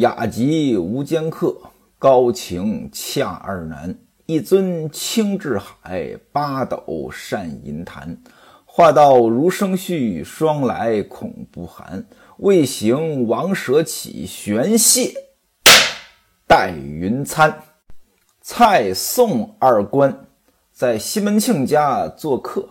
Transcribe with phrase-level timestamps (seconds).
[0.00, 1.54] 雅集无间客，
[1.98, 3.98] 高情恰二难。
[4.24, 8.16] 一尊清至海，八斗善银坛。
[8.64, 12.06] 话到如生絮，霜来恐不寒。
[12.38, 15.12] 未行王舍起，悬谢
[16.46, 17.62] 待云餐。
[18.40, 20.28] 蔡宋二官
[20.72, 22.66] 在西门庆家做客，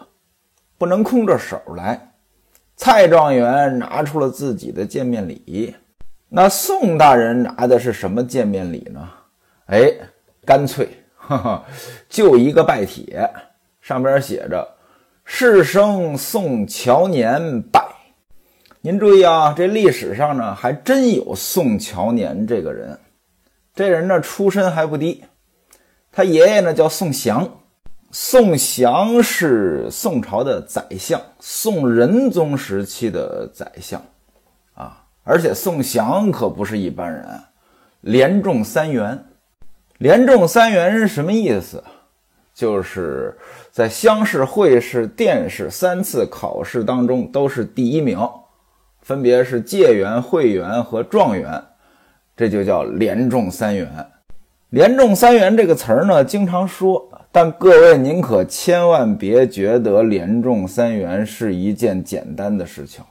[0.79, 2.13] 不能空着手来。
[2.75, 5.75] 蔡状元拿出了自己的见面礼，
[6.31, 9.09] 那宋大人拿的是什么见面礼呢？
[9.65, 9.91] 哎，
[10.45, 11.65] 干脆，哈哈，
[12.07, 13.27] 就一个拜帖，
[13.81, 14.75] 上边写着
[15.25, 17.83] “世生宋乔年拜”。
[18.81, 22.99] 您注意啊，这历史上呢还真有宋乔年这个人。
[23.73, 25.23] 这人呢出身还不低，
[26.11, 27.59] 他爷爷呢叫宋祥，
[28.11, 33.99] 宋祥是宋朝的宰相，宋仁宗时期的宰相
[34.75, 35.05] 啊。
[35.29, 37.23] 而且宋祥可不是一般人，
[38.01, 39.25] 连中三元。
[39.99, 41.83] 连中三元是什么意思？
[42.55, 43.37] 就是
[43.71, 48.17] 在乡试、会试、殿试三次考试当中都是第一名。
[49.03, 51.63] 分别是解元、会元和状元，
[52.35, 53.87] 这就叫连中三元。
[54.71, 63.03] 连中三元这个词儿呢，经常说，但各位您可千万别觉得连中三元是一件简单的事情。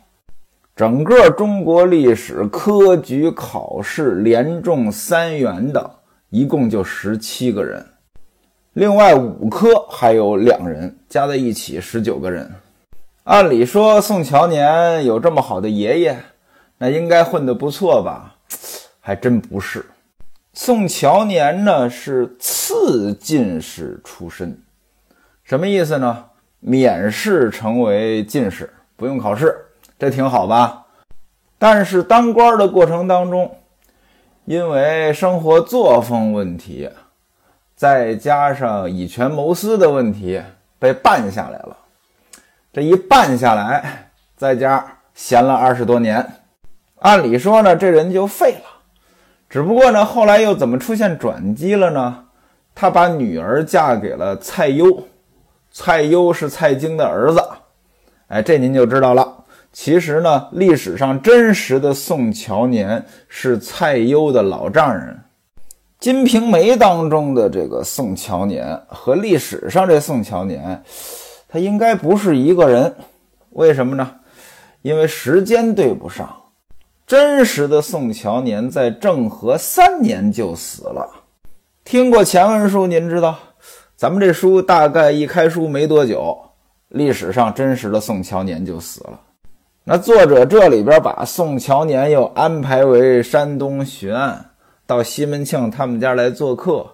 [0.78, 5.90] 整个中国历史科举考试连中三元的，
[6.30, 7.84] 一共就十七个人，
[8.74, 12.48] 另外五科还有两人，加在一起十九个人。
[13.24, 16.16] 按理说，宋乔年有这么好的爷爷，
[16.78, 18.36] 那应该混得不错吧？
[19.00, 19.84] 还真不是。
[20.52, 24.56] 宋乔年呢是次进士出身，
[25.42, 26.26] 什么意思呢？
[26.60, 29.56] 免试成为进士，不用考试，
[29.98, 30.86] 这挺好吧？
[31.58, 33.58] 但是当官的过程当中，
[34.44, 36.88] 因为生活作风问题，
[37.74, 40.40] 再加上以权谋私的问题，
[40.78, 41.76] 被办下来了。
[42.72, 46.24] 这一办下来，在家闲了二十多年，
[47.00, 48.82] 按理说呢，这人就废了。
[49.48, 52.26] 只不过呢，后来又怎么出现转机了呢？
[52.72, 55.08] 他把女儿嫁给了蔡攸，
[55.72, 57.42] 蔡攸是蔡京的儿子。
[58.28, 59.44] 哎，这您就知道了。
[59.80, 65.16] 其实呢，历史上真实的宋乔年是蔡攸的老丈人。
[66.00, 70.82] 《金瓶梅》当中的这个宋乔年和历史上这宋乔年。
[71.46, 72.92] 他应该不是一个人，
[73.50, 74.16] 为什么呢？
[74.82, 76.28] 因为时间对不上。
[77.06, 81.08] 真实的宋乔年在政和三年就死了。
[81.84, 83.38] 听过前文书，您知道，
[83.94, 86.36] 咱们这书大概一开书没多久，
[86.88, 89.20] 历史上真实的宋乔年就死了。
[89.90, 94.50] 那作者这里边把宋乔年又安排为山东巡案，
[94.84, 96.86] 到西门庆他们家来做客，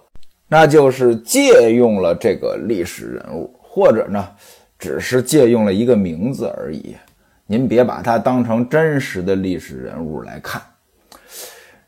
[0.47, 3.53] 那就是借用了这个历史人物。
[3.59, 4.29] 或者呢，
[4.79, 6.95] 只是借用了一个名字而已，
[7.45, 10.61] 您别把它当成真实的历史人物来看。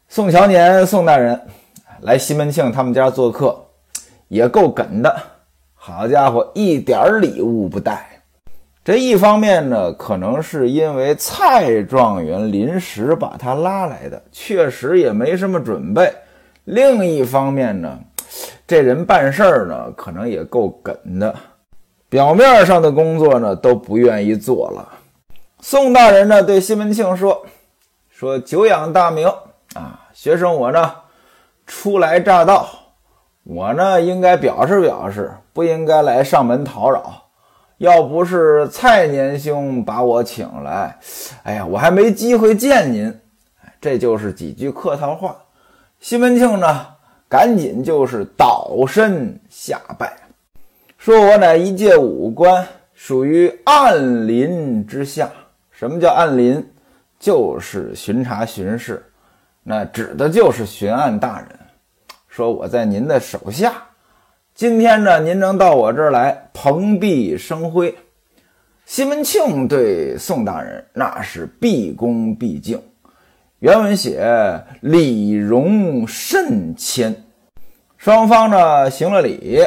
[0.10, 1.40] 宋乔年，宋大人
[2.02, 3.58] 来西门庆他们家做客，
[4.28, 5.16] 也够梗的。
[5.74, 8.17] 好家伙，一点礼物不带。
[8.88, 16.06] 这一方面呢，可能是因为蔡状元临时把他拉来的，确实也没什么准备；
[16.64, 18.00] 另一方面呢，
[18.66, 21.36] 这人办事儿呢，可能也够梗的。
[22.08, 24.88] 表面上的工作呢都不愿意做了。
[25.60, 27.46] 宋大人呢对西门庆说
[28.10, 29.28] ：“说久仰大名
[29.74, 30.94] 啊，学生我呢
[31.66, 32.66] 初来乍到，
[33.44, 37.27] 我呢应该表示表示，不应该来上门讨扰。
[37.78, 40.98] 要不是蔡年兄把我请来，
[41.44, 43.14] 哎呀，我还没机会见您。
[43.80, 45.36] 这就是几句客套话。”
[46.00, 46.88] 西门庆呢
[47.28, 50.16] 赶紧就是倒身下拜。
[50.98, 55.30] 说我乃一介武官，属于按林之下。
[55.72, 56.64] 什么叫按林？
[57.20, 59.04] 就是巡查巡视，
[59.64, 61.48] 那指的就是巡案大人。
[62.28, 63.87] 说我在您的手下，
[64.58, 67.96] 今天呢，您能到我这儿来，蓬荜生辉。
[68.86, 72.82] 西门庆对宋大人那是毕恭毕敬。
[73.60, 77.16] 原文写礼容甚谦，
[77.98, 79.64] 双方呢行了礼。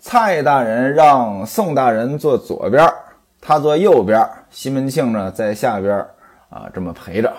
[0.00, 2.92] 蔡大人让宋大人坐左边，
[3.40, 4.28] 他坐右边。
[4.50, 6.04] 西门庆呢在下边
[6.48, 7.32] 啊，这么陪着。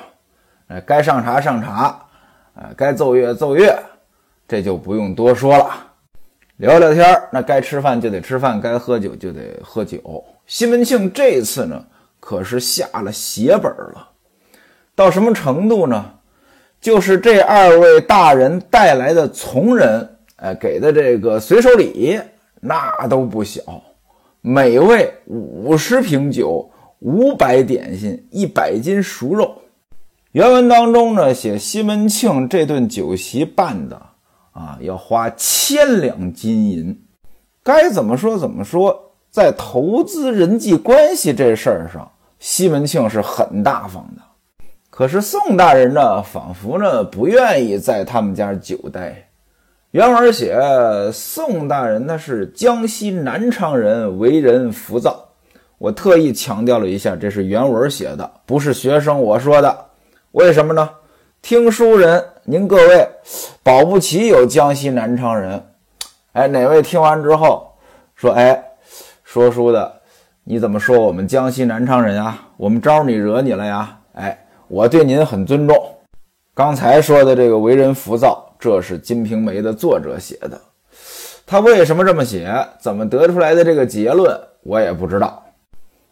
[0.69, 1.99] 哎，该上茶上茶，
[2.53, 3.77] 啊，该奏乐奏乐，
[4.47, 5.69] 这就不用多说了。
[6.61, 10.23] 聊聊天那该吃饭就得吃饭，该喝酒就得喝酒。
[10.45, 11.83] 西门庆这次呢，
[12.19, 14.09] 可是下了血本了。
[14.93, 16.11] 到什么程度呢？
[16.79, 22.19] 就是这二位大人带来的从人，哎，给的这个随手礼
[22.59, 23.81] 那都不小，
[24.41, 26.69] 每位五十瓶酒、
[26.99, 29.51] 五百点心、一百斤熟肉。
[30.31, 33.99] 原文当中呢写西门庆这顿酒席办的
[34.51, 37.03] 啊，要花千两金银。
[37.63, 44.21] 该怎么说怎么说，在投资人际关系这事儿上，西门庆是很大方的。
[44.89, 49.29] 可是宋大人呢，仿佛呢不愿意在他们家久待。
[49.91, 50.57] 原文写
[51.13, 55.29] 宋大人呢是江西南昌人，为人浮躁。
[55.77, 59.85] 我特意强调了一下，这是原文写的，不是学生我说的。
[60.31, 60.89] 为什么呢？
[61.41, 63.07] 听书人，您各位
[63.63, 65.63] 保不齐有江西南昌人。
[66.33, 67.71] 哎，哪位听完之后
[68.15, 68.63] 说：“哎，
[69.23, 70.01] 说书的，
[70.43, 72.49] 你怎么说我们江西南昌人啊？
[72.57, 74.37] 我们招你惹你了呀？”哎。
[74.67, 75.77] 我对您很尊重。
[76.53, 80.57] 刚才说的这个为人浮躁，这是《金瓶梅》的作者写的。
[81.45, 82.49] 他为什么这么写？
[82.79, 84.39] 怎么得出来的这个结论？
[84.63, 85.43] 我也不知道。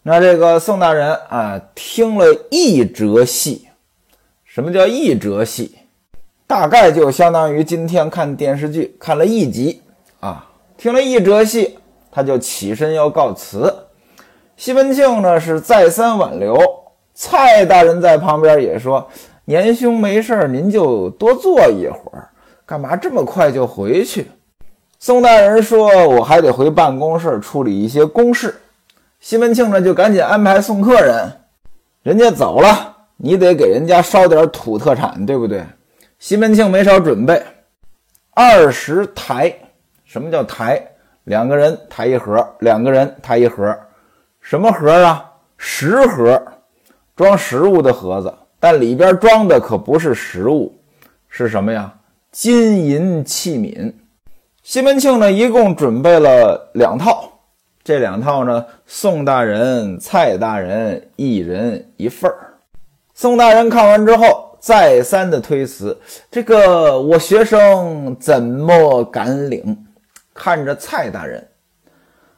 [0.04, 3.70] 那这个宋大人啊，听了一折戏。
[4.44, 5.79] 什么叫一折戏？
[6.50, 9.84] 大概就相当于今天看电视剧看了一集
[10.20, 11.78] 啊，听了一折戏，
[12.10, 13.72] 他就起身要告辞。
[14.58, 16.58] 西门庆呢是再三挽留。
[17.14, 19.08] 蔡大人在旁边也说
[19.46, 22.28] ：“年兄没事您就多坐一会儿，
[22.66, 24.26] 干嘛这么快就回去？”
[24.98, 28.60] 宋大人说：“我还得回办公室处理一些公事。”
[29.22, 31.32] 西门庆呢就赶紧安排送客人，
[32.02, 35.64] 人家走了，你得给人家烧点土特产，对不对？
[36.20, 37.42] 西门庆没少准备，
[38.32, 39.54] 二十台。
[40.04, 40.86] 什么叫台？
[41.24, 43.74] 两个人抬一盒，两个人抬一盒，
[44.42, 45.32] 什么盒啊？
[45.58, 46.42] 十盒。
[47.16, 50.78] 装食物的盒子，但里边装的可不是食物，
[51.30, 51.94] 是什么呀？
[52.32, 53.94] 金银器皿。
[54.62, 57.30] 西门庆呢，一共准备了两套，
[57.84, 62.54] 这两套呢，宋大人、蔡大人一人一份儿。
[63.14, 65.98] 宋大人看完之后，再三的推辞
[66.30, 69.86] ：“这个我学生怎么敢领？”
[70.34, 71.46] 看着蔡大人，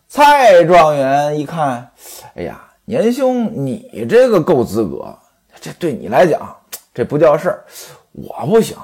[0.07, 1.91] 蔡状元一看，
[2.35, 2.67] 哎呀！
[2.85, 5.15] 年兄，你这个够资格，
[5.61, 6.55] 这对你来讲，
[6.93, 7.63] 这不叫事儿。
[8.11, 8.75] 我不行，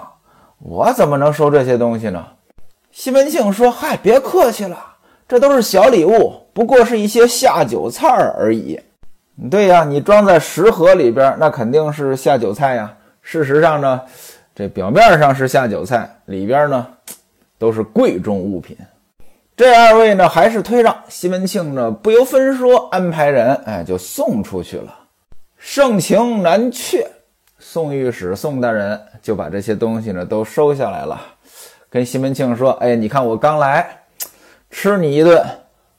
[0.59, 2.25] 我怎么能收这些东西呢？
[2.91, 4.77] 西门庆说：“嗨，别客气了，
[5.27, 8.79] 这都是小礼物，不过是一些下酒菜而已。”
[9.51, 12.96] 对呀，你装在食盒里边，那肯定是下酒菜呀。
[13.29, 14.01] 事实上呢，
[14.55, 16.87] 这表面上是下酒菜，里边呢
[17.57, 18.77] 都是贵重物品。
[19.53, 24.97] 这二位呢，还是推让西门庆呢，不由分说安排人，哎，就送出去了。
[25.57, 27.05] 盛情难却，
[27.59, 31.19] 宋御史宋大人就把这些东西呢都收下来了，
[31.89, 34.03] 跟西门庆说：“哎，你看我刚来，
[34.71, 35.45] 吃你一顿，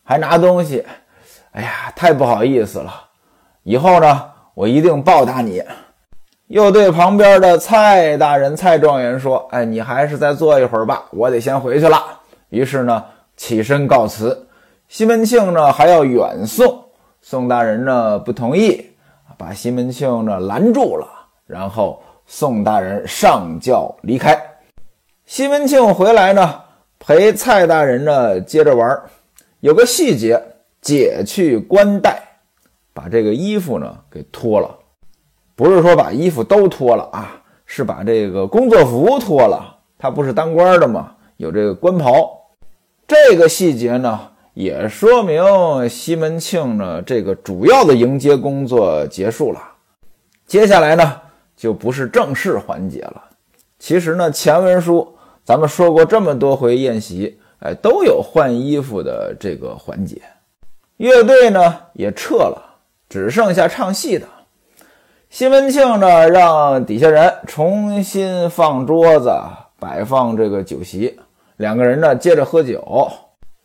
[0.02, 0.82] 还拿东西，
[1.50, 2.90] 哎呀，太不好意思了。
[3.64, 5.62] 以后呢，我一定报答你。”
[6.48, 12.02] 又对旁边的蔡大人、蔡状元说：“哎，你还是再坐一会儿吧，我得先回去了。”
[12.50, 13.02] 于是呢。
[13.40, 14.48] 起身告辞，
[14.88, 16.82] 西门庆呢还要远送，
[17.22, 18.84] 宋大人呢不同意，
[19.36, 21.06] 把西门庆呢拦住了，
[21.46, 24.36] 然后宋大人上轿离开。
[25.24, 26.60] 西门庆回来呢，
[26.98, 29.00] 陪蔡大人呢接着玩。
[29.60, 30.42] 有个细节，
[30.82, 32.20] 解去冠带，
[32.92, 34.76] 把这个衣服呢给脱了，
[35.58, 39.76] 不是说把衣服都脱了啊，是把这个工作服脱了。
[39.98, 41.16] 他不是当官的吗？
[41.36, 42.30] 有这个官袍。
[43.08, 44.20] 这个细节呢，
[44.54, 49.60] 也说明西门庆呢这个主要的迎接工作结束了。
[50.46, 51.20] 接下来呢，
[51.56, 53.24] 就不是正式环节了。
[53.80, 55.12] 其实呢，前文书
[55.44, 60.22] 咱们说过这么多回宴席，哎，都有换衣服的这个环节。
[60.98, 62.76] 乐队呢也撤了，
[63.08, 64.28] 只剩下唱戏的。
[65.30, 69.30] 西门庆呢，让底下人重新放桌子，
[69.78, 71.18] 摆放这个酒席。
[71.58, 73.08] 两个人呢，接着喝酒。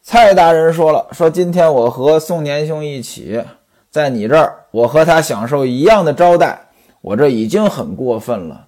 [0.01, 3.41] 蔡大人说了：“说今天我和宋年兄一起
[3.89, 6.59] 在你这儿，我和他享受一样的招待，
[7.01, 8.67] 我这已经很过分了。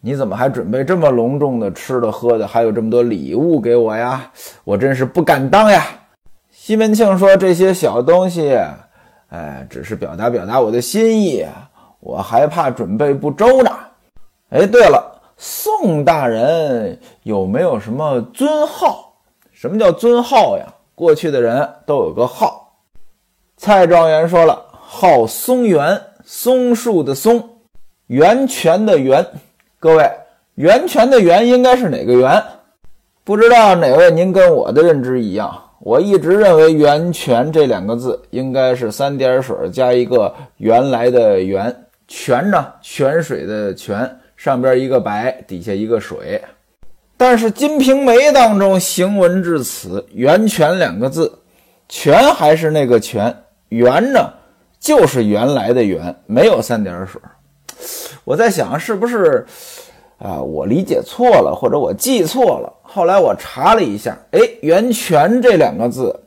[0.00, 4.30] 你怎么还准备这么隆重的吃的喝的，还有这么多礼物给我呀？
[4.64, 5.84] 我真是不敢当呀。”
[6.50, 8.58] 西门庆说：“这些小东西，
[9.28, 11.44] 哎，只是表达表达我的心意，
[12.00, 13.70] 我还怕准备不周呢。
[14.50, 19.12] 哎，对了。”宋大人有没有什么尊号？
[19.52, 20.64] 什么叫尊号呀？
[20.94, 22.72] 过去的人都有个号。
[23.58, 27.46] 蔡状元说了，号松元，松树的松，
[28.06, 29.26] 源泉的源。
[29.78, 30.10] 各位，
[30.54, 32.42] 源泉的源应该是哪个源？
[33.22, 35.64] 不知道哪位您跟我的认知一样？
[35.80, 41.76] 我一直认为“源泉”这两个字应该是三点水加一个原来的“源”，
[42.08, 46.40] 泉呢，泉水的泉，上边一个白，底下一个水。
[47.16, 51.40] 但是《金瓶梅》当中行文至此，“源泉”两个字，
[51.88, 53.34] 泉还是那个泉，
[53.70, 54.32] 源呢
[54.78, 57.20] 就是原来的源，没有三点水。
[58.24, 59.44] 我在想，是不是？
[60.18, 62.72] 啊，我理解错了，或者我记错了。
[62.82, 66.18] 后来我查了一下，哎，“源泉”这两个字，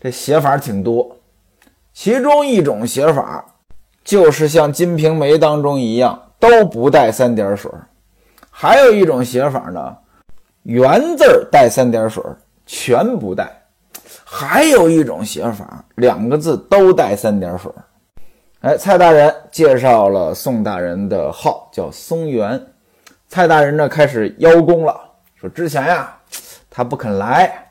[0.00, 1.16] 这写法挺多。
[1.92, 3.49] 其中一种写法，
[4.10, 7.70] 就是像《金瓶梅》当中一样，都不带三点水；
[8.50, 9.96] 还有一种写法呢
[10.66, 12.20] ，“元”字带三点水，
[12.66, 13.44] 全不带；
[14.24, 17.70] 还有一种写法，两个字都带三点水。
[18.62, 22.60] 哎，蔡大人介绍了宋大人的号，叫松元。
[23.28, 25.00] 蔡大人呢开始邀功了，
[25.36, 26.12] 说之前呀
[26.68, 27.70] 他不肯来，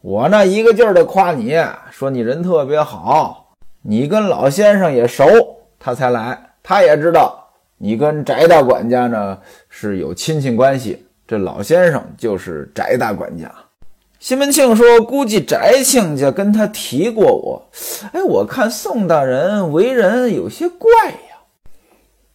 [0.00, 1.56] 我呢一个劲儿的夸你，
[1.92, 3.52] 说你人特别好，
[3.82, 5.24] 你跟老先生也熟，
[5.78, 6.38] 他才来。
[6.62, 13.50] 他也知道你跟翟大管家呢是有亲戚关系，这老先生就是翟大管家。
[14.18, 17.68] 西门庆说，估计翟亲家跟他提过我。
[18.12, 21.36] 哎，我看宋大人为人有些怪呀。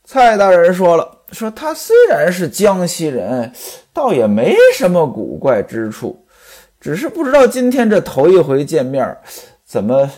[0.04, 1.20] 蔡大人说了。
[1.32, 3.54] 说他虽然是江西人，
[3.94, 6.26] 倒也没什么古怪之处，
[6.78, 9.18] 只是不知道今天这头一回见面，
[9.64, 10.12] 怎么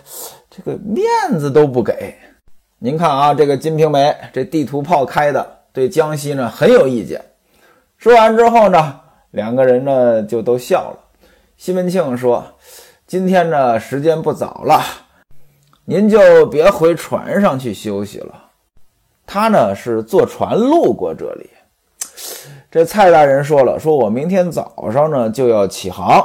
[0.49, 1.05] 这个面
[1.37, 2.15] 子都不给。
[2.85, 7.23] 您看啊，这个《金瓶梅》这地图炮开的，对江西呢很有意见。
[7.97, 8.99] 说完之后呢，
[9.31, 10.99] 两个人呢就都笑了。
[11.55, 12.45] 西门庆说
[13.07, 14.83] ：“今天呢时间不早了，
[15.85, 18.49] 您就别回船上去休息了。”
[19.25, 21.49] 他呢是坐船路过这里，
[22.69, 26.21] 这蔡大人说了，说我明天早上呢就要起航。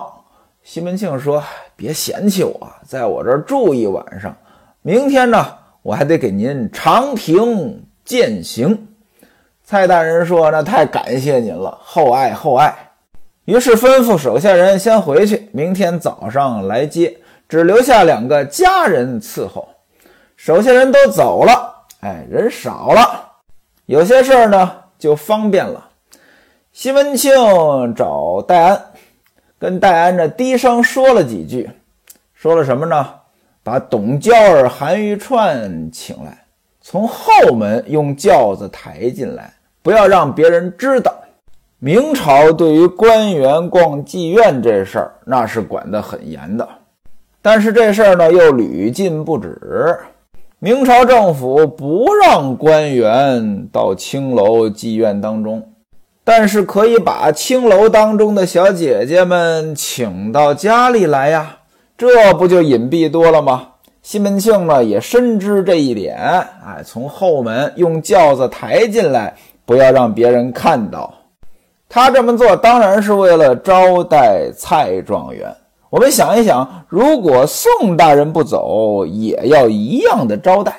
[0.65, 1.41] 西门庆说
[1.77, 4.37] ：“别嫌弃我，在我这儿住一晚上，
[4.83, 5.47] 明天呢
[5.89, 8.89] 我还得给您长亭饯行。”
[9.65, 12.75] 蔡大人说：“那太感谢您了，厚爱厚爱。”
[13.47, 17.17] 于是吩咐手下人先回去，明天早上来接，
[17.49, 19.67] 只留下两个家人伺候。
[20.37, 21.75] 手下人都走了。
[22.01, 23.33] 哎，人少了，
[23.87, 25.89] 有些事儿呢就方便了。
[26.71, 27.33] 西门庆
[27.95, 28.85] 找戴安，
[29.59, 31.71] 跟戴安这低声说了几句，
[32.35, 33.18] 说了什么呢？
[33.69, 36.47] 把董娇儿、韩玉串请来，
[36.81, 41.13] 从后门用轿子抬进来，不要让别人知道。
[41.79, 46.67] 明朝对于官员逛妓院这事儿，那是管得很严的，
[47.43, 49.99] 但是这事儿呢又屡禁不止。
[50.61, 55.73] 明朝政府不让官员到青楼妓院当中，
[56.25, 61.58] 但是可以把青楼当中的小姐姐们请到家里来呀，
[61.99, 63.71] 这不就隐蔽多了吗？
[64.03, 69.35] 西门庆呢也深知这一点，哎，从后门用轿子抬进来，
[69.67, 71.13] 不要让别人看到。
[71.89, 75.53] 他这么做当然是为了招待蔡状元。
[75.91, 80.73] 我们想一想，如果宋大人不走，也要一样的招待，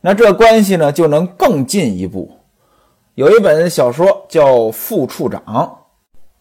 [0.00, 2.30] 那这关系呢就能更进一步。
[3.16, 5.42] 有一本小说叫《副处长》，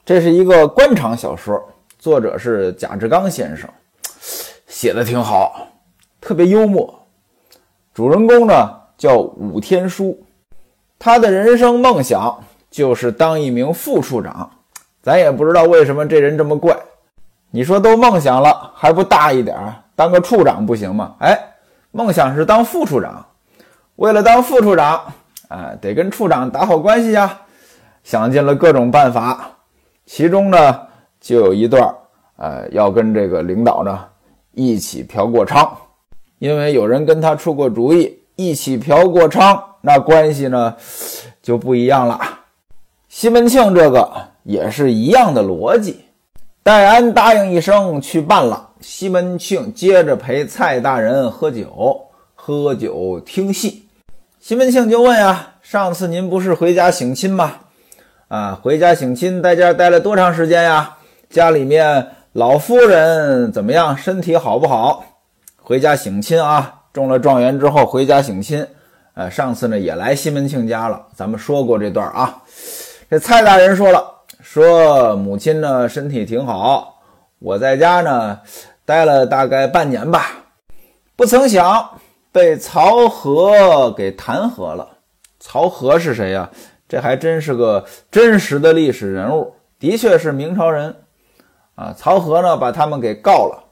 [0.05, 1.59] 这是一个官场小说，
[1.97, 3.67] 作者是贾志刚先生，
[4.75, 5.69] 写的挺好，
[6.19, 6.93] 特别幽默。
[7.93, 8.53] 主人公呢
[8.97, 10.21] 叫武天书，
[10.99, 14.51] 他的人生梦想就是当一名副处长，
[15.01, 16.75] 咱也不知道为什么这人这么怪。
[17.51, 19.57] 你说都梦想了，还不大一点
[19.95, 21.15] 当个处长不行吗？
[21.19, 21.39] 哎，
[21.91, 23.25] 梦想是当副处长，
[23.95, 25.05] 为了当副处长，
[25.47, 27.39] 哎，得跟处长打好关系呀，
[28.03, 29.51] 想尽了各种办法。
[30.05, 30.81] 其中呢，
[31.21, 31.95] 就有一段，
[32.35, 34.05] 呃，要跟这个领导呢
[34.55, 35.69] 一起嫖过娼，
[36.39, 40.75] 因为有人跟他出过主意，一起嫖过娼，那关系呢
[41.41, 42.19] 就不一样了。
[43.09, 44.09] 西门庆这个
[44.43, 46.05] 也是一样的逻辑。
[46.63, 48.69] 戴安答应一声去办了。
[48.79, 52.01] 西门庆接着陪蔡大人喝酒，
[52.33, 53.87] 喝酒听戏。
[54.39, 57.53] 西门庆就问呀：“上次您不是回家省亲吗？
[58.27, 60.97] 啊，回家省亲，在家待了多长时间呀？
[61.29, 63.97] 家里面老夫人怎么样？
[63.97, 65.05] 身体好不好？
[65.55, 68.67] 回家省亲啊，中了状元之后回家省亲。
[69.13, 72.43] 呃，上次呢也来西门庆家了，咱们说过这段啊。
[73.09, 74.11] 这蔡大人说了。”
[74.43, 77.01] 说母亲呢身体挺好，
[77.39, 78.41] 我在家呢
[78.83, 80.31] 待了大概半年吧，
[81.15, 81.89] 不曾想
[82.33, 84.89] 被曹和给弹劾了。
[85.39, 86.49] 曹和是谁呀？
[86.89, 90.93] 这还真是个真实的历史人物，的确是明朝人
[91.75, 91.93] 啊。
[91.95, 93.63] 曹和呢，把他们给告了，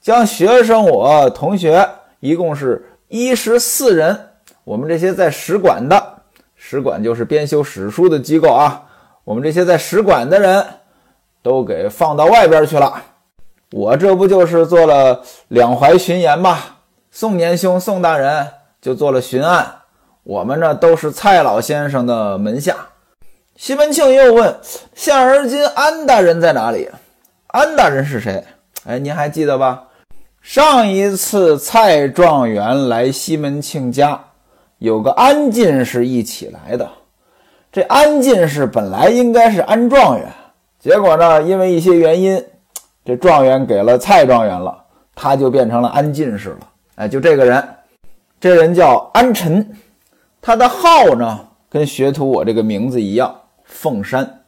[0.00, 1.88] 将学生我同学
[2.20, 4.28] 一共是一十四人，
[4.64, 6.02] 我们这些在使馆的，
[6.56, 8.84] 使馆就是编修史书的机构啊，
[9.24, 10.64] 我们这些在使馆的人
[11.42, 13.02] 都给放到外边去了。
[13.72, 16.58] 我这不就是做了两淮巡盐吗？
[17.10, 18.46] 宋年兄、宋大人
[18.80, 19.74] 就做了巡案。
[20.24, 22.76] 我们呢都是蔡老先生的门下。
[23.56, 24.58] 西门庆又问
[24.94, 26.88] ：“现而今安大人在哪里？
[27.52, 28.42] 安大人是谁？
[28.86, 29.84] 哎，您还记得吧？
[30.40, 34.18] 上一次蔡状元来西门庆家，
[34.78, 36.88] 有个安进士一起来的。
[37.70, 40.26] 这安进士本来应该是安状元，
[40.78, 42.42] 结果呢，因为一些原因。”
[43.04, 46.60] 这状元给了蔡状元了，他就变成了安进士了。
[46.94, 47.68] 哎，就这个人，
[48.40, 49.76] 这人叫安臣，
[50.40, 54.40] 他的号呢跟学徒我这个名字一样，凤山。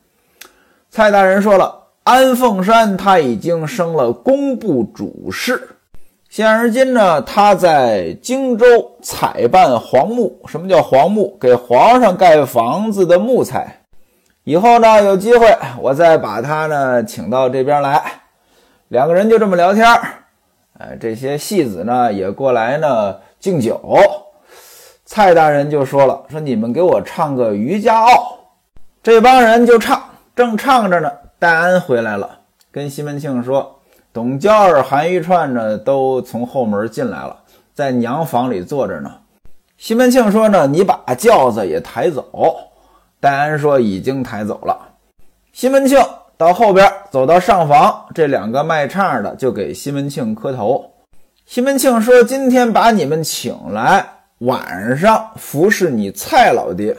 [0.89, 5.77] 蔡大人说了，安凤山他已经升了工部主事，
[6.29, 8.67] 现而今呢，他在荆州
[9.01, 10.39] 采办黄木。
[10.47, 11.35] 什么叫黄木？
[11.41, 13.81] 给皇上盖房子的木材。
[14.43, 18.05] 以后呢，有机会我再把他呢请到这边来。
[18.89, 20.03] 两个人就这么聊天儿，
[20.79, 23.81] 哎，这些戏子呢也过来呢敬酒。
[25.07, 28.13] 蔡大人就说了：“说你们给我唱个《渔家傲》。”
[29.03, 30.03] 这帮人就唱，
[30.37, 31.11] 正唱着呢，
[31.45, 32.39] 戴安回来了，
[32.73, 33.79] 跟西门庆说
[34.15, 37.37] ：“董娇儿、韩玉串呢都从后门进来了，
[37.75, 39.13] 在娘房里坐着呢。”
[39.77, 42.57] 西门庆说：“呢，你把轿子也抬走。”
[43.21, 44.95] 戴安说：“已经抬走了。”
[45.53, 46.03] 西门庆。
[46.39, 50.93] 到后边走到上房，这两个卖唱的就给西门庆磕头。
[51.45, 54.05] 西门庆说：“今天把你们请来，
[54.39, 56.97] 晚上服侍你蔡老爹。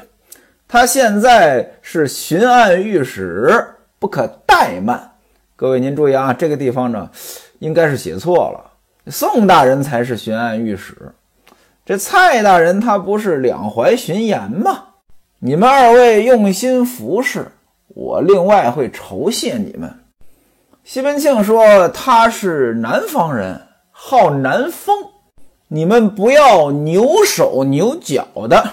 [0.67, 3.74] 他现在是巡按御史，
[4.05, 5.13] 不可怠慢。
[5.55, 7.09] 各位您注意啊，这个地方呢，
[7.57, 8.71] 应该是写错了。
[9.07, 11.11] 宋大人才是巡按御史，
[11.83, 14.89] 这蔡大人他不是两淮巡盐吗？
[15.39, 17.47] 你们二位用心服侍。”
[17.95, 19.91] 我另外会酬谢你们。
[20.83, 24.95] 西门庆说他是南方人，好南风，
[25.69, 28.69] 你们不要扭手扭脚的。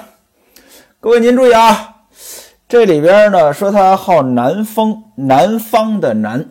[1.01, 1.92] 各位您注意啊，
[2.73, 6.49] 这里边呢说他好南风，南方的南，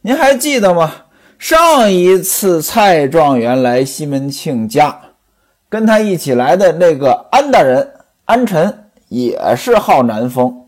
[0.00, 0.92] 您还记得吗？
[1.38, 4.98] 上一次蔡状元来西门庆家，
[5.68, 7.88] 跟他一起来的那个安大人
[8.24, 10.66] 安臣也是好南风。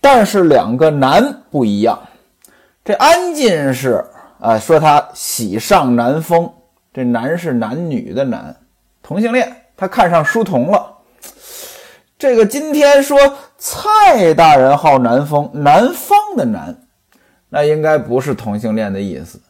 [0.00, 1.96] 但是两个男不一样，
[2.84, 4.04] 这安进士
[4.40, 6.52] 啊说他喜上南风，
[6.92, 8.56] 这男是男女的男，
[9.04, 10.89] 同性恋，他看上书童了。
[12.20, 13.18] 这个今天说
[13.56, 16.76] 蔡大人好南风，南方的南，
[17.48, 19.40] 那应该不是同性恋的意思。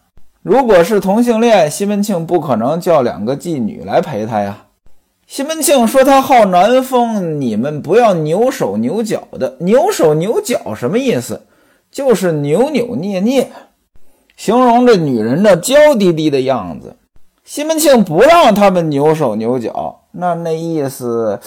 [0.40, 4.66] 如果是同性恋，西门庆不可能叫两个妓女来陪他呀。
[5.26, 9.56] 西门庆说：“他好南风，你们不要扭手扭脚的。
[9.58, 11.42] 扭手扭脚什么意思？
[11.90, 13.50] 就是扭扭捏捏，
[14.36, 16.94] 形容这女人的娇滴滴的样子。
[17.44, 21.40] 西门庆不让他们扭手扭脚，那那意思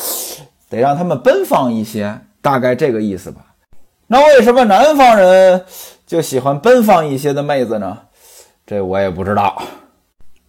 [0.73, 3.41] 得让他们奔放一些，大概这个意思吧。
[4.07, 5.63] 那为什么南方人
[6.07, 7.95] 就喜欢奔放一些的妹子呢？
[8.65, 9.62] 这我也不知道。”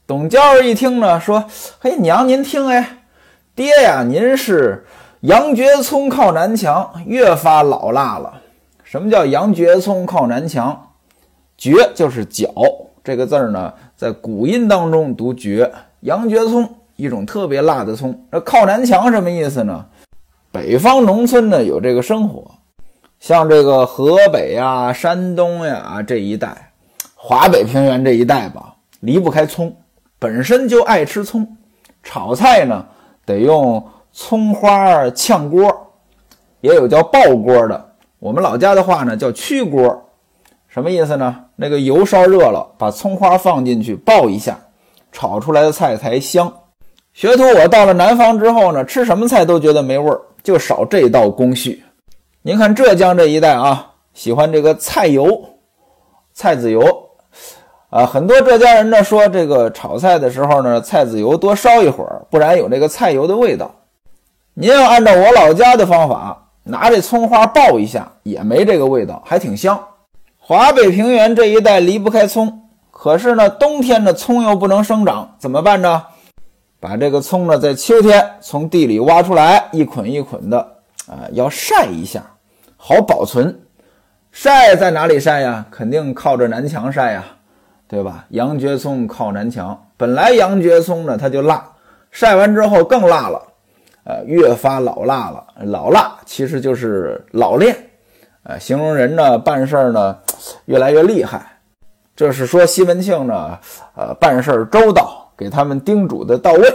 [0.09, 1.45] 董娇儿一听呢，说
[1.79, 3.01] ：“嘿，娘您听哎。”
[3.55, 4.87] 爹呀，您是
[5.21, 8.41] 杨觉聪靠南墙，越发老辣了。
[8.83, 10.93] 什么叫杨觉聪靠南墙？
[11.59, 12.49] 觉就是脚
[13.03, 15.71] 这个字儿呢，在古音当中读觉。
[16.01, 18.27] 杨觉聪一种特别辣的葱。
[18.31, 19.85] 那靠南墙什么意思呢？
[20.55, 22.49] 北方农村呢有这个生活，
[23.19, 26.71] 像这个河北呀、山东呀这一带，
[27.17, 29.75] 华北平原这一带吧，离不开葱，
[30.17, 31.45] 本身就爱吃葱，
[32.05, 32.87] 炒菜呢。
[33.27, 35.93] 得用葱花炝锅，
[36.61, 37.93] 也有叫爆锅的。
[38.21, 40.09] 我们老家的话呢，叫曲锅，
[40.69, 41.47] 什么意思呢？
[41.57, 44.57] 那个油烧热了，把葱花放进去爆一下，
[45.11, 46.53] 炒出来的菜才香。
[47.13, 51.83] 学徒我到了南方之后呢，吃什么菜都觉得没味儿，就少这道工序。
[52.43, 55.43] 您看浙江这一带啊，喜欢这个菜油、
[56.35, 57.09] 菜籽油。
[57.89, 63.75] 啊，很多浙江人呢说，这个炒菜的时候呢，菜籽油多烧一会儿，不然有这个菜油的味道。
[64.53, 69.83] 您要按照我老家的方法，拿这葱花爆一下，也没这个味道，还挺香。
[70.39, 76.03] 华北平原这一带离不开葱，可是呢，冬天的葱又不能生长，怎么办呢？
[76.85, 80.59] 把这个葱呢，在秋天从地里挖出来，一捆一捆的，
[81.07, 82.23] 啊，要晒一下，
[82.77, 83.59] 好保存。
[84.31, 85.65] 晒在哪里晒呀？
[85.71, 87.25] 肯定靠着南墙晒呀，
[87.89, 88.27] 对吧？
[88.29, 91.67] 羊蕨葱靠南墙，本来羊蕨葱呢它就辣，
[92.11, 93.43] 晒完之后更辣了，
[94.05, 95.43] 呃，越发老辣了。
[95.61, 97.75] 老辣其实就是老练，
[98.43, 100.19] 呃，形容人呢办事呢
[100.67, 101.47] 越来越厉害。
[102.15, 103.59] 这是说西门庆呢，
[103.97, 106.73] 呃，办事周到，给他们叮嘱的到位。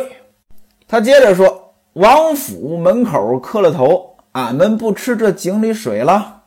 [0.87, 6.41] 他接着说：“王府门口磕了头，俺们不吃这井里水了。”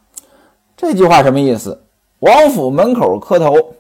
[0.77, 1.85] 这句话什么意思？
[2.19, 3.75] 王府门口磕头，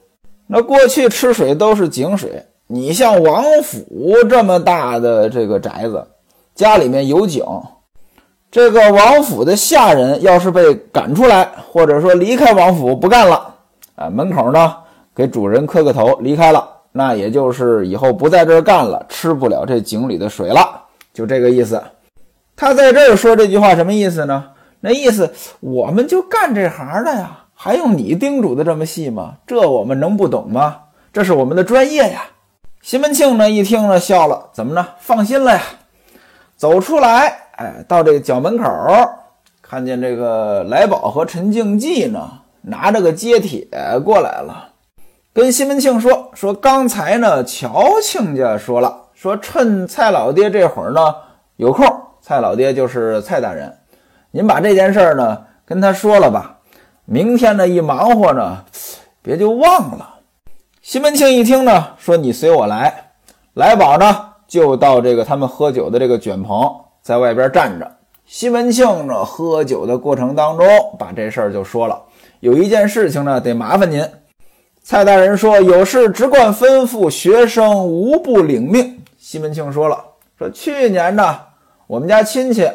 [0.46, 2.46] 那过去吃水都是井水。
[2.66, 3.84] 你像王府
[4.30, 6.06] 这么大的这个宅子，
[6.54, 7.44] 家里面有井，
[8.50, 13.54] 这个王府的下人要是被赶出来，或者说离开王府不干了，
[13.94, 14.76] 啊，门口呢
[15.14, 21.82] 给主人磕个头离开了，那也就是以后不在这儿干了，吃不了这井里的水了，就这个意思。
[22.54, 24.50] 他在这儿说这句话什么意思呢？
[24.80, 29.36] 那意思，我们就干这行的呀，还用你叮嘱的这么细吗？
[29.46, 30.76] 这我们能不懂吗？
[31.12, 32.24] 这是我们的专业呀。
[32.82, 34.86] 西门庆呢一听呢笑了，怎么呢？
[34.98, 35.62] 放心了呀。
[36.56, 38.64] 走出来，哎，到这个角门口，
[39.62, 42.28] 看见这个来宝和陈静济呢，
[42.60, 43.66] 拿着个接帖
[44.04, 44.68] 过来了，
[45.34, 51.14] 跟西门庆说说刚才呢，乔亲家说了，说趁蔡老爹这会儿呢
[51.56, 51.86] 有空，
[52.20, 53.74] 蔡老爹就是蔡大人。
[54.30, 56.58] 您把这件事儿呢跟他说了吧，
[57.06, 58.62] 明天呢一忙活呢，
[59.22, 60.16] 别就忘了。
[60.82, 63.12] 西门庆一听呢，说你随我来。
[63.54, 64.14] 来宝呢
[64.46, 67.90] 就到这个他们喝酒的这个卷棚，在外边站着。
[68.26, 70.66] 西门庆呢喝酒的过程当中，
[70.98, 72.02] 把这事儿就说了。
[72.40, 74.06] 有一件事情呢得麻烦您。
[74.82, 79.02] 蔡大人说有事直管吩咐，学生无不领命。
[79.16, 80.04] 西门庆说了，
[80.38, 81.40] 说去年呢
[81.86, 82.70] 我们家亲戚。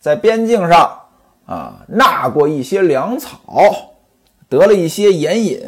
[0.00, 1.00] 在边境上
[1.44, 3.40] 啊，纳过一些粮草，
[4.48, 5.60] 得了一些盐引，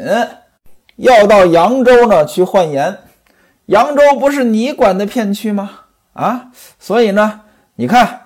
[0.95, 2.97] 要到扬州呢去换盐。
[3.65, 5.69] 扬州不是你管的片区吗？
[6.13, 7.41] 啊，所以呢，
[7.75, 8.21] 你看，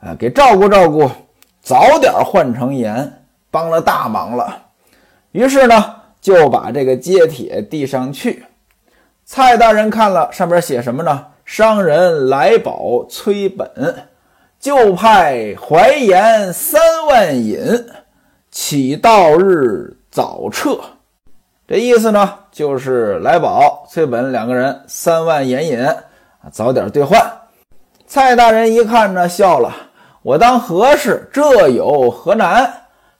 [0.00, 1.10] 啊，给照顾照顾，
[1.60, 4.66] 早点换成盐，帮了大忙了。
[5.32, 8.46] 于是呢，就把这个揭帖递上去。
[9.26, 11.26] 蔡大人看了，上边写什么呢？
[11.44, 14.08] 商人来宝催本。
[14.60, 17.58] 就派怀盐三万引，
[18.52, 20.78] 起到日早撤。
[21.66, 25.84] 这意思呢，就是来宝、崔本两个人三万盐引，
[26.52, 27.20] 早点兑换。
[28.06, 29.74] 蔡大人一看呢，笑了
[30.22, 31.28] ：“我当何事？
[31.32, 32.72] 这有何难？”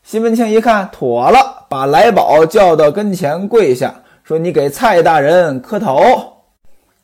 [0.02, 6.02] 西门庆一看，妥了，把来宝叫到跟前跪下，说：“你给蔡大人磕头。”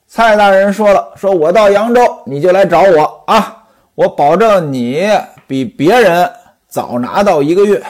[0.07, 3.55] 蔡大人说了：“说我到扬州，你就来找我啊。”
[3.95, 5.09] 我保证你
[5.47, 6.31] 比别人
[6.69, 7.83] 早拿到一个月。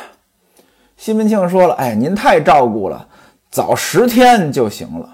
[0.97, 3.07] 西门庆说了：“哎，您太照顾了，
[3.51, 5.09] 早十天就行了。”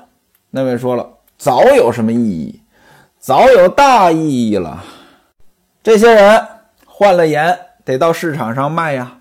[0.51, 2.61] 那位说了：“早有什么意义？
[3.19, 4.85] 早有大意义了。
[5.83, 6.47] 这些人
[6.87, 9.19] 换了盐，得到市场上卖呀。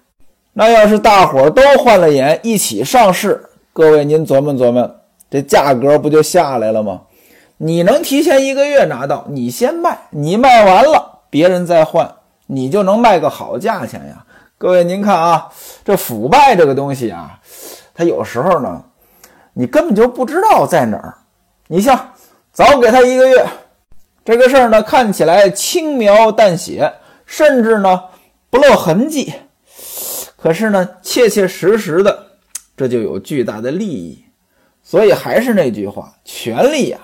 [0.54, 4.96] 那要是大伙儿都换了盐，一起上市，各位您琢磨琢磨，
[5.30, 7.02] 这价格不就下来了吗？
[7.58, 12.08] 你能提前一个月拿到，你先卖，你卖完了。”别人再换，
[12.46, 14.24] 你就能卖个好价钱呀！
[14.60, 15.50] 各位，您看啊，
[15.84, 17.40] 这腐败这个东西啊，
[17.96, 18.84] 它有时候呢，
[19.54, 21.16] 你根本就不知道在哪儿。
[21.68, 22.00] 你像
[22.52, 23.44] 早给他一个月，
[24.24, 26.94] 这个事儿呢，看起来轻描淡写，
[27.26, 28.04] 甚至呢
[28.52, 29.34] 不露痕迹，
[30.44, 32.28] 可是呢，切切实实的，
[32.76, 34.26] 这就有巨大的利益。
[34.82, 37.00] 所以还是那句话，权力呀，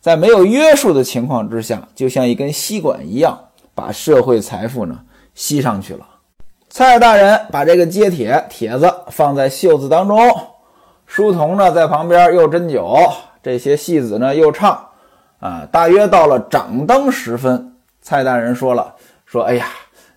[0.00, 3.38] 在没有约束的情况之下，就像一根吸管一样。
[3.72, 4.98] 把社会财富呢
[5.32, 6.04] 吸上去了。
[6.68, 10.18] 蔡大人把这个揭帖帖子放在袖子当中，
[11.06, 12.98] 书童呢在旁边又斟酒，
[13.44, 14.88] 这些戏子呢又唱。
[15.38, 19.68] 啊，大约到了掌灯时分，蔡大人说了：“说哎呀，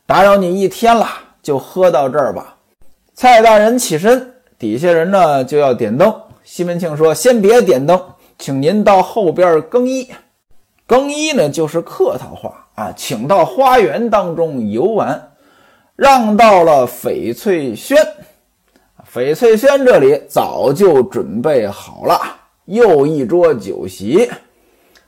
[0.07, 1.07] 打扰你一天了，
[1.43, 2.53] 就喝到这儿吧。”
[3.15, 6.13] 蔡大人起身，底下人呢就要点灯。
[6.43, 7.97] 西门庆说：“先别点灯，
[8.37, 10.05] 请您到后边更衣。
[10.85, 15.31] 更衣呢就是客套话。”啊，请到花园当中游玩，
[15.95, 17.97] 让到了翡翠轩。
[19.13, 22.19] 翡翠轩这里早就准备好了，
[22.65, 24.29] 又一桌酒席。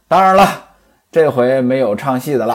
[0.07, 0.47] 当然了，
[1.11, 2.53] 这回没有唱戏的了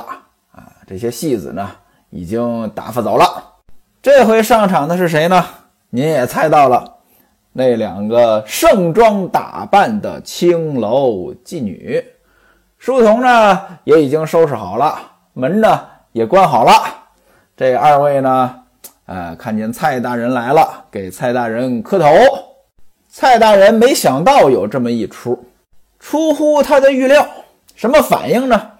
[0.50, 1.70] 啊，这些戏子呢
[2.08, 3.51] 已经打发走了。
[4.02, 5.46] 这回上场的是谁呢？
[5.90, 6.96] 您也猜到了，
[7.52, 12.04] 那两个盛装打扮的青楼妓女。
[12.78, 14.98] 书童呢也已经收拾好了，
[15.34, 16.72] 门呢也关好了。
[17.56, 18.62] 这二位呢，
[19.06, 22.08] 呃，看见蔡大人来了，给蔡大人磕头。
[23.08, 25.44] 蔡大人没想到有这么一出，
[26.00, 27.24] 出乎他的预料。
[27.76, 28.72] 什么反应呢？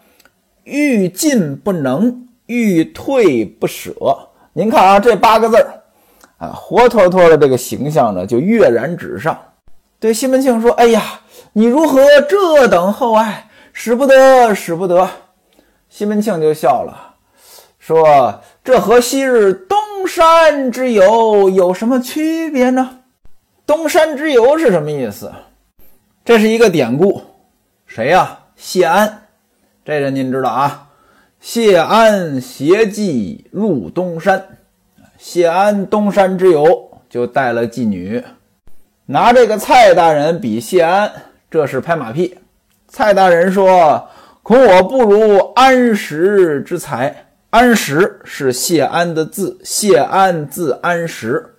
[0.65, 3.93] 欲进不能，欲退不舍。
[4.55, 5.83] 您看啊，这八个字儿
[6.37, 9.38] 啊，活脱脱的这个形象呢，就跃然纸上。
[9.99, 11.21] 对西门庆说：“哎呀，
[11.55, 15.09] 你如何这等厚爱，使不得，使不得。”
[15.88, 17.15] 西门庆就笑了，
[17.79, 22.99] 说：“这和昔日东山之友有什么区别呢？
[23.65, 25.33] 东山之友是什么意思？
[26.25, 27.23] 这是一个典故，
[27.87, 28.38] 谁呀？
[28.55, 29.23] 谢安。”
[29.83, 30.88] 这人您知道啊？
[31.43, 34.59] 谢安携妓入东山，
[35.19, 38.23] 谢安东山之游就带了妓女，
[39.07, 41.11] 拿这个蔡大人比谢安，
[41.51, 42.39] 这是拍马屁。
[42.87, 44.09] 蔡大人说
[44.45, 51.57] ：“恐我不如安石之才。”安石是谢安的字，谢安字安石。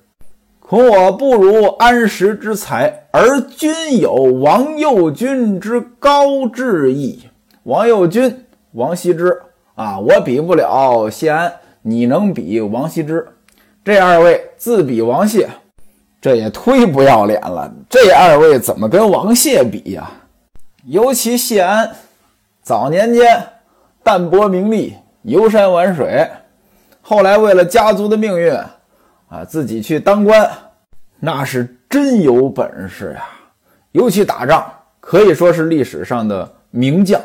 [0.62, 7.24] 恐我不如安石之才，而君有王右军之高志意。
[7.64, 9.42] 王右军、王羲之
[9.76, 13.28] 啊，我比不了谢安，你能比王羲之？
[13.84, 15.50] 这二位自比王谢，
[16.22, 17.74] 这也忒不要脸了。
[17.90, 20.10] 这二位怎么跟王谢比呀？
[20.86, 21.92] 尤其谢安，
[22.62, 23.46] 早年间
[24.04, 26.30] 淡泊名利，游山玩水，
[27.02, 28.54] 后来为了家族的命运
[29.28, 30.50] 啊，自己去当官，
[31.20, 33.26] 那是真有本事呀！
[33.92, 37.20] 尤其打仗，可以说是历史上的名将。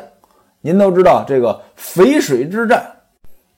[0.61, 2.85] 您都知道这个淝水之战，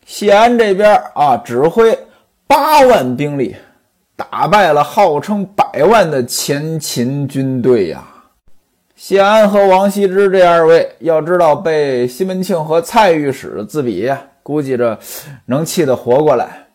[0.06, 1.98] 谢安这边啊指挥
[2.46, 3.56] 八万兵力，
[4.16, 8.04] 打败了号称百万的前秦军队呀。
[8.96, 14.12] 谢安和王羲之这二位，要知道被西门庆和蔡御史自比，
[14.44, 15.00] 估计着
[15.46, 16.68] 能气得活过来。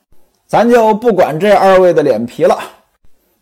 [0.45, 2.59] 咱就不管这二位的脸皮了。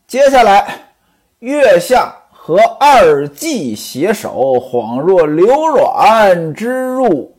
[0.06, 0.90] 接下来，
[1.38, 2.14] 月下。
[2.46, 4.30] 和二季携手，
[4.60, 7.38] 恍若流卵之入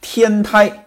[0.00, 0.79] 天胎。